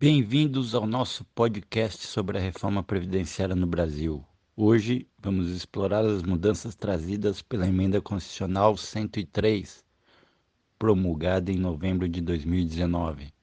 [0.00, 4.24] Bem-vindos ao nosso podcast sobre a reforma previdenciária no Brasil.
[4.56, 9.84] Hoje vamos explorar as mudanças trazidas pela Emenda Constitucional 103,
[10.78, 13.34] promulgada em novembro de 2019.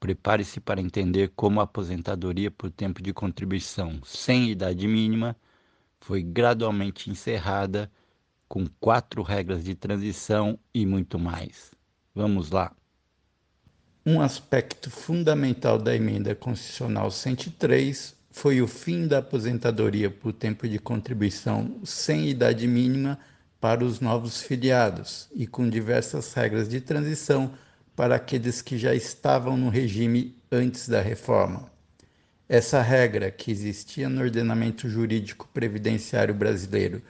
[0.00, 5.36] Prepare-se para entender como a aposentadoria por tempo de contribuição sem idade mínima
[6.00, 7.92] foi gradualmente encerrada
[8.48, 11.70] com quatro regras de transição e muito mais.
[12.14, 12.74] Vamos lá.
[14.10, 20.78] Um aspecto fundamental da emenda constitucional 103 foi o fim da aposentadoria por tempo de
[20.78, 23.18] contribuição sem idade mínima
[23.60, 27.52] para os novos filiados e com diversas regras de transição
[27.94, 31.70] para aqueles que já estavam no regime antes da reforma.
[32.48, 37.02] Essa regra, que existia no ordenamento jurídico previdenciário brasileiro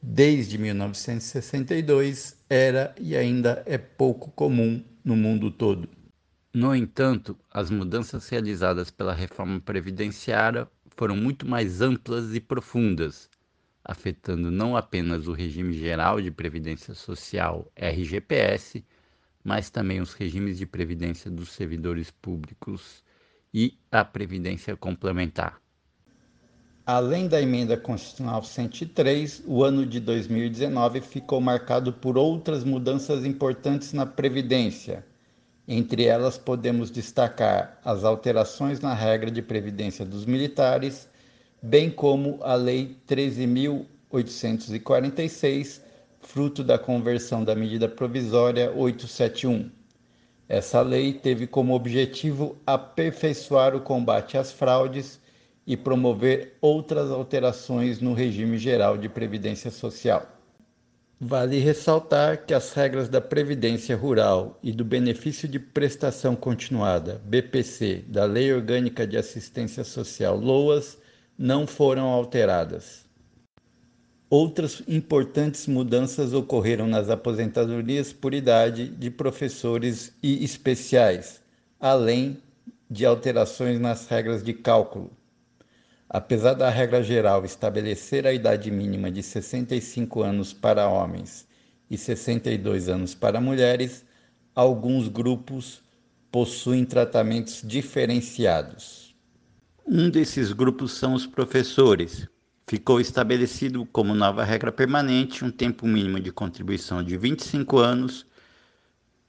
[0.00, 5.97] desde 1962, era e ainda é pouco comum no mundo todo.
[6.54, 13.28] No entanto, as mudanças realizadas pela reforma previdenciária foram muito mais amplas e profundas,
[13.84, 18.82] afetando não apenas o regime geral de previdência social RGPS,
[19.44, 23.04] mas também os regimes de previdência dos servidores públicos
[23.52, 25.60] e a previdência complementar.
[26.86, 33.92] Além da emenda constitucional 103, o ano de 2019 ficou marcado por outras mudanças importantes
[33.92, 35.04] na previdência.
[35.70, 41.06] Entre elas, podemos destacar as alterações na regra de previdência dos militares,
[41.60, 45.82] bem como a Lei 13.846,
[46.22, 49.70] fruto da conversão da medida provisória 871.
[50.48, 55.20] Essa lei teve como objetivo aperfeiçoar o combate às fraudes
[55.66, 60.37] e promover outras alterações no regime geral de previdência social.
[61.20, 68.04] Vale ressaltar que as regras da Previdência Rural e do Benefício de Prestação Continuada, BPC,
[68.06, 70.96] da Lei Orgânica de Assistência Social, LOAS,
[71.36, 73.04] não foram alteradas.
[74.30, 81.42] Outras importantes mudanças ocorreram nas aposentadorias por idade de professores e especiais,
[81.80, 82.40] além
[82.88, 85.10] de alterações nas regras de cálculo,
[86.10, 91.46] Apesar da regra geral estabelecer a idade mínima de 65 anos para homens
[91.90, 94.06] e 62 anos para mulheres,
[94.54, 95.82] alguns grupos
[96.32, 99.14] possuem tratamentos diferenciados.
[99.86, 102.26] Um desses grupos são os professores.
[102.66, 108.26] Ficou estabelecido como nova regra permanente um tempo mínimo de contribuição de 25 anos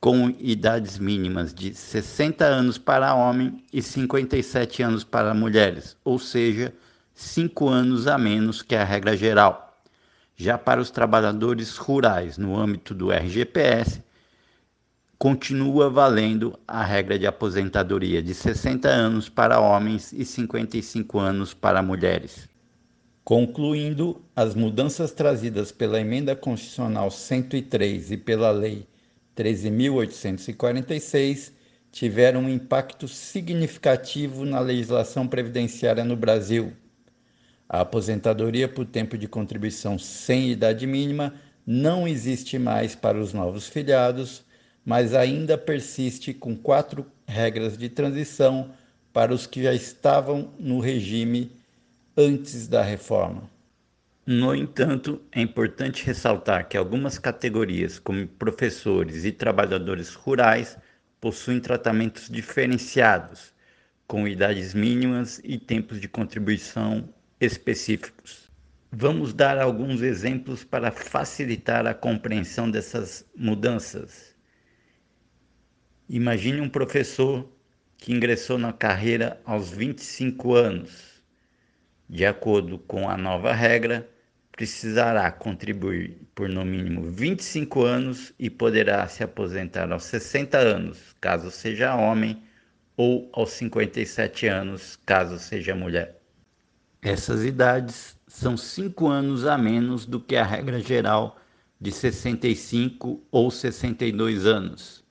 [0.00, 6.72] com idades mínimas de 60 anos para homem e 57 anos para mulheres, ou seja,
[7.14, 9.82] 5 anos a menos que a regra geral.
[10.36, 14.00] Já para os trabalhadores rurais, no âmbito do RGPS,
[15.18, 21.82] continua valendo a regra de aposentadoria de 60 anos para homens e 55 anos para
[21.82, 22.48] mulheres.
[23.24, 28.86] Concluindo, as mudanças trazidas pela Emenda Constitucional 103 e pela Lei
[29.38, 31.52] 13.846
[31.92, 36.72] tiveram um impacto significativo na legislação previdenciária no Brasil.
[37.68, 41.34] A aposentadoria por tempo de contribuição sem idade mínima
[41.64, 44.44] não existe mais para os novos filiados,
[44.84, 48.72] mas ainda persiste com quatro regras de transição
[49.12, 51.52] para os que já estavam no regime
[52.16, 53.48] antes da reforma.
[54.30, 60.76] No entanto, é importante ressaltar que algumas categorias, como professores e trabalhadores rurais,
[61.18, 63.54] possuem tratamentos diferenciados,
[64.06, 67.08] com idades mínimas e tempos de contribuição
[67.40, 68.50] específicos.
[68.92, 74.36] Vamos dar alguns exemplos para facilitar a compreensão dessas mudanças.
[76.06, 77.50] Imagine um professor
[77.96, 81.22] que ingressou na carreira aos 25 anos.
[82.06, 84.06] De acordo com a nova regra,
[84.58, 91.48] precisará contribuir por no mínimo 25 anos e poderá se aposentar aos 60 anos, caso
[91.48, 92.42] seja homem,
[92.96, 96.20] ou aos 57 anos, caso seja mulher.
[97.00, 101.38] Essas idades são 5 anos a menos do que a regra geral
[101.80, 105.04] de 65 ou 62 anos.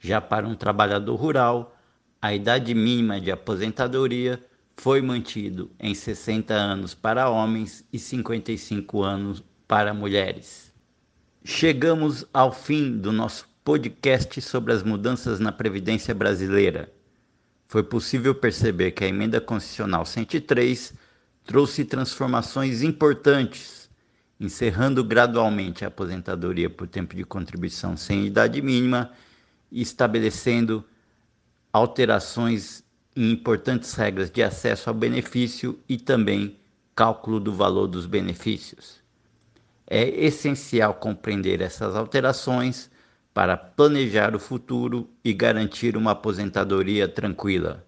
[0.00, 1.76] Já para um trabalhador rural,
[2.22, 4.42] a idade mínima de aposentadoria
[4.76, 10.72] foi mantido em 60 anos para homens e 55 anos para mulheres.
[11.44, 16.92] Chegamos ao fim do nosso podcast sobre as mudanças na Previdência Brasileira.
[17.66, 20.94] Foi possível perceber que a Emenda Constitucional 103
[21.44, 23.90] trouxe transformações importantes,
[24.38, 29.10] encerrando gradualmente a aposentadoria por tempo de contribuição sem idade mínima
[29.70, 30.84] e estabelecendo
[31.72, 32.83] alterações
[33.16, 36.56] em importantes regras de acesso ao benefício e também
[36.94, 39.02] cálculo do valor dos benefícios.
[39.86, 42.90] É essencial compreender essas alterações
[43.32, 47.84] para planejar o futuro e garantir uma aposentadoria tranquila.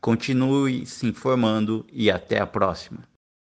[0.00, 3.13] Continue se informando e até a próxima.